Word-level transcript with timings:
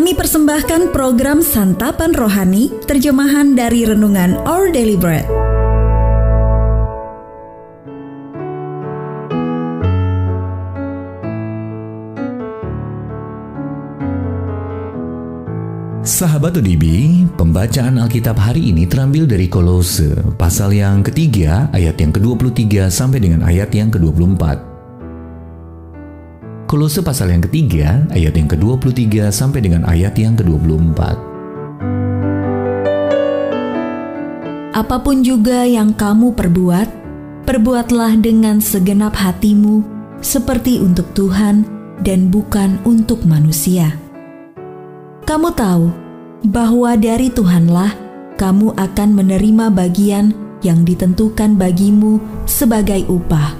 Kami 0.00 0.16
persembahkan 0.16 0.96
program 0.96 1.44
Santapan 1.44 2.16
Rohani, 2.16 2.72
terjemahan 2.88 3.52
dari 3.52 3.84
Renungan 3.84 4.32
Our 4.48 4.72
Daily 4.72 4.96
Bread. 4.96 5.28
Sahabat 16.00 16.56
ODB, 16.56 17.28
pembacaan 17.36 18.00
Alkitab 18.00 18.40
hari 18.40 18.72
ini 18.72 18.88
terambil 18.88 19.28
dari 19.28 19.52
Kolose, 19.52 20.16
pasal 20.40 20.72
yang 20.72 21.04
ketiga, 21.04 21.68
ayat 21.76 22.00
yang 22.00 22.16
ke-23 22.16 22.88
sampai 22.88 23.20
dengan 23.20 23.44
ayat 23.44 23.68
yang 23.76 23.92
ke-24. 23.92 24.69
Kolose 26.70 27.02
pasal 27.02 27.34
yang 27.34 27.42
ketiga, 27.42 28.06
ayat 28.14 28.38
yang 28.38 28.46
ke-23 28.46 29.34
sampai 29.34 29.58
dengan 29.58 29.82
ayat 29.90 30.14
yang 30.14 30.38
ke-24. 30.38 31.00
Apa 34.70 34.96
pun 35.02 35.26
juga 35.26 35.66
yang 35.66 35.90
kamu 35.90 36.30
perbuat, 36.38 36.88
perbuatlah 37.42 38.22
dengan 38.22 38.62
segenap 38.62 39.18
hatimu, 39.18 39.82
seperti 40.22 40.78
untuk 40.78 41.10
Tuhan 41.18 41.66
dan 42.06 42.30
bukan 42.30 42.78
untuk 42.86 43.26
manusia 43.26 43.98
kamu 45.30 45.54
tahu 45.54 45.94
bahwa 46.50 46.98
dari 46.98 47.30
Tuhanlah 47.30 47.94
kamu 48.34 48.74
akan 48.74 49.08
menerima 49.14 49.70
bagian 49.70 50.34
yang 50.66 50.82
ditentukan 50.82 51.54
bagimu 51.54 52.18
sebagai 52.50 53.06
upah. 53.06 53.54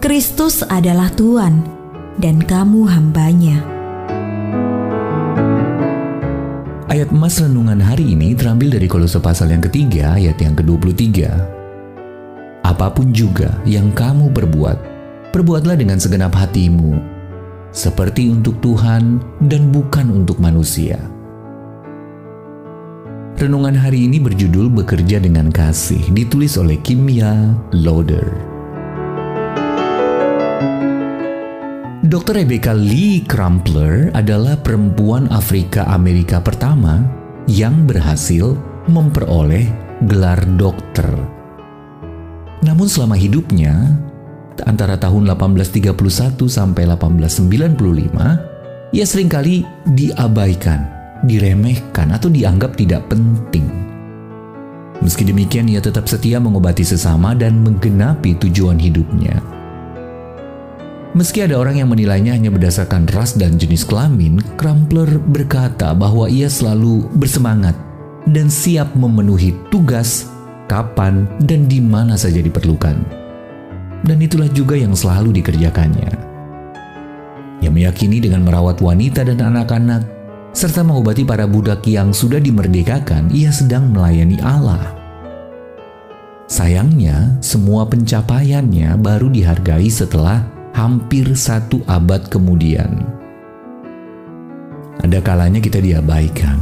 Kristus 0.00 0.64
adalah 0.64 1.12
Tuhan, 1.12 1.75
dan 2.16 2.40
kamu 2.40 2.88
hambanya. 2.88 3.60
Ayat 6.88 7.12
emas 7.12 7.36
renungan 7.36 7.76
hari 7.76 8.16
ini 8.16 8.32
terambil 8.32 8.72
dari 8.72 8.88
Kolose 8.88 9.20
pasal 9.20 9.52
yang 9.52 9.60
ketiga 9.60 10.16
ayat 10.16 10.40
yang 10.40 10.56
ke-23. 10.56 11.28
Apa 12.64 12.88
pun 12.88 13.12
juga 13.12 13.60
yang 13.68 13.92
kamu 13.92 14.32
perbuat, 14.32 14.78
perbuatlah 15.36 15.76
dengan 15.76 16.00
segenap 16.00 16.32
hatimu, 16.32 16.96
seperti 17.68 18.32
untuk 18.32 18.56
Tuhan 18.64 19.20
dan 19.44 19.68
bukan 19.70 20.08
untuk 20.24 20.40
manusia. 20.40 20.96
Renungan 23.36 23.76
hari 23.76 24.08
ini 24.08 24.16
berjudul 24.16 24.72
Bekerja 24.72 25.20
dengan 25.20 25.52
Kasih, 25.52 26.00
ditulis 26.16 26.56
oleh 26.56 26.80
Kimia 26.80 27.52
Loader. 27.76 28.55
Dr. 32.06 32.38
Rebecca 32.38 32.70
Lee 32.70 33.26
Crumpler 33.26 34.14
adalah 34.14 34.54
perempuan 34.54 35.26
Afrika 35.26 35.82
Amerika 35.90 36.38
pertama 36.38 37.02
yang 37.50 37.82
berhasil 37.82 38.54
memperoleh 38.86 39.66
gelar 40.06 40.38
dokter. 40.54 41.02
Namun 42.62 42.86
selama 42.86 43.18
hidupnya, 43.18 43.98
antara 44.70 44.94
tahun 44.94 45.34
1831 45.34 46.46
sampai 46.46 46.86
1895, 46.94 47.74
ia 48.94 49.02
sering 49.02 49.26
kali 49.26 49.66
diabaikan, 49.98 50.86
diremehkan 51.26 52.14
atau 52.14 52.30
dianggap 52.30 52.78
tidak 52.78 53.02
penting. 53.10 53.66
Meski 55.02 55.26
demikian, 55.26 55.66
ia 55.66 55.82
tetap 55.82 56.06
setia 56.06 56.38
mengobati 56.38 56.86
sesama 56.86 57.34
dan 57.34 57.66
menggenapi 57.66 58.38
tujuan 58.38 58.78
hidupnya. 58.78 59.55
Meski 61.16 61.40
ada 61.40 61.56
orang 61.56 61.80
yang 61.80 61.88
menilainya 61.88 62.36
hanya 62.36 62.52
berdasarkan 62.52 63.08
ras 63.16 63.32
dan 63.32 63.56
jenis 63.56 63.88
kelamin, 63.88 64.36
Crumpler 64.60 65.08
berkata 65.16 65.96
bahwa 65.96 66.28
ia 66.28 66.52
selalu 66.52 67.08
bersemangat 67.16 67.72
dan 68.28 68.52
siap 68.52 68.92
memenuhi 68.92 69.56
tugas 69.72 70.28
kapan 70.68 71.24
dan 71.40 71.64
di 71.64 71.80
mana 71.80 72.20
saja 72.20 72.44
diperlukan 72.44 73.24
dan 74.06 74.18
itulah 74.22 74.46
juga 74.52 74.78
yang 74.78 74.94
selalu 74.94 75.42
dikerjakannya. 75.42 76.10
Ia 77.60 77.70
meyakini 77.72 78.22
dengan 78.22 78.46
merawat 78.46 78.78
wanita 78.78 79.26
dan 79.26 79.42
anak-anak, 79.42 80.06
serta 80.54 80.86
mengobati 80.86 81.26
para 81.26 81.44
budak 81.44 81.82
yang 81.90 82.14
sudah 82.14 82.38
dimerdekakan, 82.38 83.32
ia 83.34 83.50
sedang 83.50 83.90
melayani 83.90 84.38
Allah. 84.44 84.94
Sayangnya, 86.46 87.42
semua 87.42 87.90
pencapaiannya 87.90 88.94
baru 89.02 89.26
dihargai 89.32 89.90
setelah 89.90 90.46
hampir 90.76 91.24
satu 91.32 91.80
abad 91.88 92.28
kemudian. 92.28 93.00
Ada 95.00 95.24
kalanya 95.24 95.56
kita 95.56 95.80
diabaikan, 95.80 96.60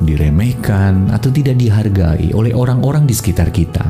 diremehkan, 0.00 1.12
atau 1.12 1.28
tidak 1.28 1.60
dihargai 1.60 2.32
oleh 2.32 2.56
orang-orang 2.56 3.04
di 3.04 3.12
sekitar 3.12 3.52
kita. 3.52 3.84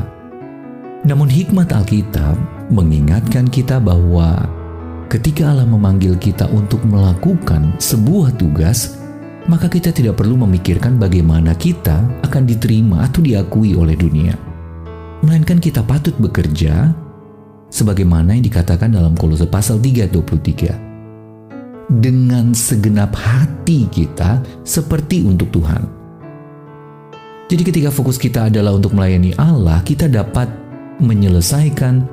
Namun 1.07 1.31
hikmat 1.31 1.71
Alkitab 1.71 2.35
mengingatkan 2.75 3.47
kita 3.47 3.79
bahwa 3.79 4.43
ketika 5.07 5.55
Allah 5.55 5.71
memanggil 5.71 6.19
kita 6.19 6.51
untuk 6.51 6.83
melakukan 6.83 7.79
sebuah 7.79 8.35
tugas, 8.35 8.99
maka 9.47 9.71
kita 9.71 9.95
tidak 9.95 10.19
perlu 10.19 10.35
memikirkan 10.35 10.99
bagaimana 10.99 11.55
kita 11.55 12.03
akan 12.27 12.43
diterima 12.43 13.07
atau 13.07 13.23
diakui 13.23 13.79
oleh 13.79 13.95
dunia. 13.95 14.35
Melainkan 15.23 15.61
kita 15.61 15.85
patut 15.85 16.17
bekerja 16.17 17.04
sebagaimana 17.75 18.39
yang 18.39 18.47
dikatakan 18.47 18.95
dalam 18.95 19.19
Kolose 19.19 19.51
pasal 19.51 19.83
3 19.83 20.07
23. 20.15 21.99
Dengan 21.99 22.55
segenap 22.55 23.13
hati 23.19 23.91
kita 23.91 24.39
seperti 24.63 25.27
untuk 25.27 25.51
Tuhan. 25.51 25.83
Jadi 27.51 27.63
ketika 27.67 27.91
fokus 27.93 28.17
kita 28.17 28.49
adalah 28.49 28.73
untuk 28.73 28.97
melayani 28.97 29.37
Allah, 29.37 29.83
kita 29.85 30.09
dapat 30.09 30.49
menyelesaikan 31.03 32.07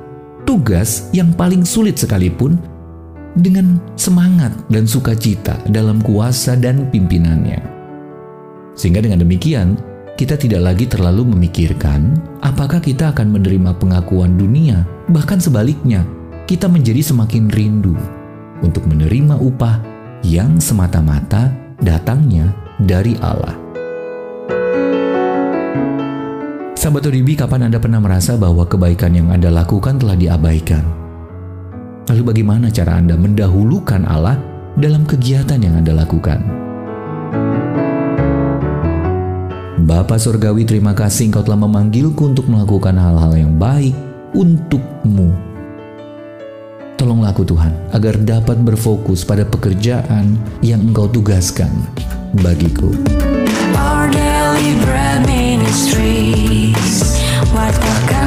tugas 0.44 1.08
yang 1.16 1.32
paling 1.32 1.64
sulit 1.64 1.96
sekalipun 1.96 2.60
dengan 3.32 3.80
semangat 3.96 4.52
dan 4.68 4.84
sukacita 4.84 5.56
dalam 5.72 6.04
kuasa 6.04 6.52
dan 6.52 6.84
pimpinannya. 6.92 7.64
Sehingga 8.76 9.00
dengan 9.00 9.24
demikian, 9.24 9.80
kita 10.12 10.36
tidak 10.36 10.60
lagi 10.60 10.84
terlalu 10.84 11.24
memikirkan 11.32 12.20
apakah 12.44 12.84
kita 12.84 13.16
akan 13.16 13.32
menerima 13.32 13.72
pengakuan 13.80 14.36
dunia, 14.36 14.84
bahkan 15.08 15.40
sebaliknya, 15.40 16.04
kita 16.44 16.68
menjadi 16.68 17.00
semakin 17.00 17.48
rindu 17.48 17.96
untuk 18.60 18.84
menerima 18.84 19.40
upah 19.40 19.80
yang 20.20 20.60
semata-mata 20.60 21.48
datangnya 21.80 22.52
dari 22.76 23.16
Allah. 23.24 23.56
Sahabat 26.76 27.08
ODB, 27.08 27.38
kapan 27.38 27.70
Anda 27.70 27.78
pernah 27.78 28.02
merasa 28.02 28.34
bahwa 28.34 28.66
kebaikan 28.66 29.14
yang 29.14 29.30
Anda 29.30 29.54
lakukan 29.54 30.02
telah 30.02 30.18
diabaikan? 30.18 30.82
Lalu 32.10 32.22
bagaimana 32.26 32.74
cara 32.74 32.98
Anda 32.98 33.14
mendahulukan 33.14 34.02
Allah 34.02 34.34
dalam 34.74 35.06
kegiatan 35.06 35.62
yang 35.62 35.78
Anda 35.78 35.94
lakukan? 35.94 36.71
Bapa 39.82 40.14
Surgawi, 40.14 40.62
terima 40.62 40.94
kasih 40.94 41.26
Engkau 41.26 41.42
telah 41.42 41.58
memanggilku 41.66 42.30
untuk 42.30 42.46
melakukan 42.46 42.94
hal-hal 42.94 43.34
yang 43.34 43.58
baik 43.58 43.90
untukmu. 44.30 45.34
Tolonglah 46.94 47.34
aku 47.34 47.42
Tuhan, 47.42 47.74
agar 47.90 48.14
dapat 48.22 48.62
berfokus 48.62 49.26
pada 49.26 49.42
pekerjaan 49.42 50.38
yang 50.62 50.78
Engkau 50.86 51.10
tugaskan 51.10 51.74
bagiku. 52.46 52.94
Our 53.74 54.06
daily 54.14 54.78
bread 54.86 55.12
jika 57.82 58.21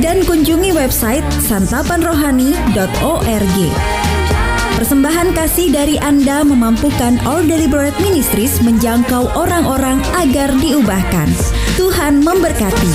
dan 0.03 0.27
kunjungi 0.27 0.75
website 0.75 1.23
santapanrohani.org. 1.47 3.59
Persembahan 4.75 5.31
kasih 5.38 5.70
dari 5.70 5.94
Anda 6.03 6.43
memampukan 6.43 7.23
All 7.23 7.47
Deliberate 7.47 7.94
Ministries 8.03 8.59
menjangkau 8.67 9.31
orang-orang 9.38 10.03
agar 10.19 10.50
diubahkan. 10.59 11.31
Tuhan 11.75 12.23
memberkati. 12.23 12.91